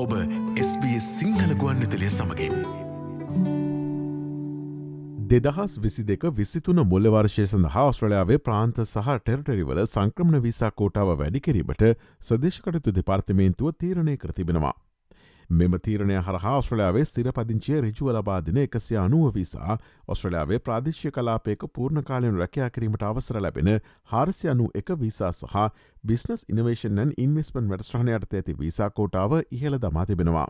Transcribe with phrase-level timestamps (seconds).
[0.00, 0.12] ඔබ
[0.60, 2.54] SBS සිංහල ගුවන් විතලිය සමඟින්.
[5.32, 11.84] දෙදහස් විසි දෙක විසිතුන මුල්ලවර්ශය සඳහා ඔස්ට්‍රලයාාවේ ප්‍රාන්ත සහ ටෙරටරිවල සංක්‍රමණ විසා කෝටාව වැඩිකිරීමට
[12.28, 14.72] සදේශකටතු දෙපාර්තමේන්තුව තීරණය කරතිබෙනවා.
[15.50, 19.78] මෙම තීරණය හරහා ඔස්ට්‍රලයාාවේ සිරපදිංචිය රිජුව ලබාදින එකසිය අනුව විසා
[20.08, 23.70] ඔස්ට්‍රලයාාවේ ප්‍රාදිශ්‍ය කලාපයක පූර්ණ කාලයෙන් රැකයා කිරීමට අවසර ලැබෙන
[24.12, 25.66] හාරසි අනු එක විසා සහ
[26.04, 30.46] බිස්නස් ඉනවේෂන්න් ඉන්වස්පන් වැඩස්ට්‍රහණයට ඇති විසා කෝටාව ඉහළ දමා තිබෙනවා.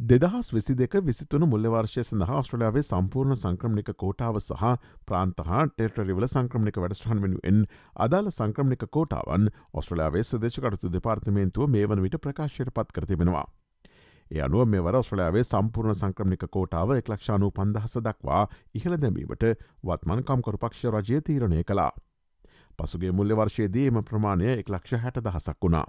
[0.00, 4.74] දෙදහස් විසි දෙක විසිතුන මුල්ලවර්ශය සඳහා ඔස්ට්‍රලයාාවේ සම්පූර්ණ සංක්‍රමණික කෝටාව සහ
[5.06, 7.62] ප්‍රාන්තහා ටෙටරිවල සංක්‍රමණික වැඩස්ටහන් වෙනුවෙන්
[7.98, 13.46] අදාළ සංක්‍රමණික කෝටාවන් ඔස්ට්‍රලයාාවේ සදේශකටතු දෙපාර්තමේන්තුව මේ වන විට ප්‍රකාශයට පත් කරතිබෙනවා.
[14.30, 18.42] ඒ අනුව මෙවර ඔස්ට්‍රලයාාවේ සම්පූර්ණ සංක්‍රමික කෝටාව එක්ලක්ෂානු පන්දහස දක්වා
[18.74, 19.46] ඉහළ දැමීමට
[19.84, 21.92] වත්මන් කම්කරු පක්ෂ රජය තීරණය කලා.
[22.78, 25.86] පසුගේ මුල්ල වර්ෂයේදී එම ප්‍රමාණය එක් ලක්ෂ හැට දහසක් වුණා.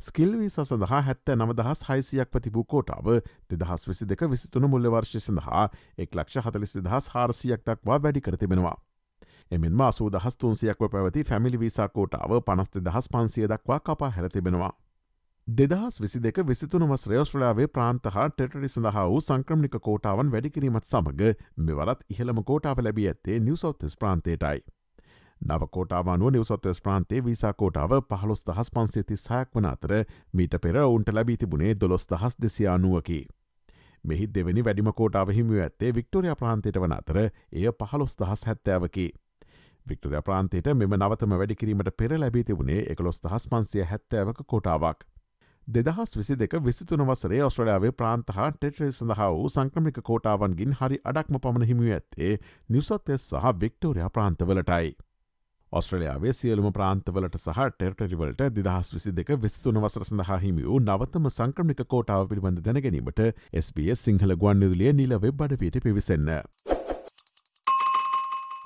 [0.00, 3.06] ස්කිල්වී සඳහා හැත්ත නවදහස් හයිසියක් පතිබූ කෝටාව
[3.50, 5.64] දෙදහස් විසි දෙක විසිතුන මුල්ල වර්ෂය සඳහා
[5.98, 8.76] එක් ලක්ෂ හතලිසි දහස් හාරසියක් දක්වා වැඩි කරතිබෙනවා.
[9.50, 14.72] එමෙන්ම අසූ දහස් තුන්සියක්ව පැවති ෆැමිලි විසා කෝටාව පනස්ති දහස් පන්සිය දක්වා කපා හැරතිබෙනවා.
[15.48, 21.22] දෙදහස් විසි දෙක විසිතුන වස් රේස්ට්‍රලයාාවේ ප්‍රාන්ත හා ටෙටරි සඳහා වූ සංක්‍රමික කෝටාවන් වැඩිකිරීමත් සමඟ
[21.58, 24.60] මෙවරත් ඉහළම කෝටාව ලැබී ඇත්තේ නිවසොත්තස් ප්‍රාන්තේටයි.
[25.40, 29.96] නව කෝටාවානුව නිවසොත්තස් ප්‍රාන්තේ විසා කෝටාව පහළොස් දහස් පන්සේති සයක් වන අතර
[30.32, 33.20] මීට පෙර ඔවුන්ට ලැබී තිබුණේ දොළොස් දහස් දෙසියානුවකි.
[34.04, 39.10] මෙහි දෙවැනි වැඩිම කෝටාව හිමිව ඇත්තේ වික්ටෝරිය ප්‍රාන්තයට වන අතර එය පහළොස් දහස් හැත්තෑවකි.
[39.86, 45.08] වික්ටෝරිය ප්‍රාන්තයට මෙම නවතම වැඩිකිරීමට පෙර ලැබී තිබුණේ එකළොස් දහස් පන්සිය හැත්තෑවක කෝටාවක්.
[45.68, 51.68] දෙදහස් විසි දෙක විසිතුන වසරේ ඔස්ට්‍රලයාාවේ ප්‍රාන්තහා ටෙටරේ සඳහා වූ සංක්‍රමික කෝටාවන්ගින් හරි අඩක්ම පමණ
[51.70, 52.30] හිමිව ඇත්තේ
[52.68, 54.88] නිවසත්ය සහ වික්ටෝරයා ප්‍රාන්තවලටයි.
[55.72, 61.84] ඔස්ට්‍රලයාාවේ සියලුම ප්‍රාන්තවලට සහ ටෙර්ටරිවලට දිදහස් විසි දෙක විස්තුන වසර සඳහා හිමි වූ නවතම සංක්‍රමික
[61.86, 63.22] කෝටාව පිළිබඳ දැනගැනීමට
[63.62, 66.32] SBS සිංහල ගුවන් නිදුලිය නිල වෙබ් බඩපියට පිවිසන්න.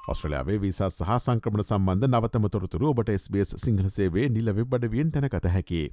[0.09, 5.85] ඔස්ට්‍රලයාාවේ විසා සහ සංක්‍රමණ සම්බන්ධ නවතම තොරතුරු ඔබට SBS සිංහසේවේ නිල වෙබ් බඩවියෙන් තැනකත හැකි.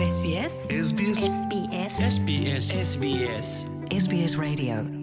[0.00, 3.48] SBS SBS SBS SBS SBS
[3.90, 4.99] SBS Radio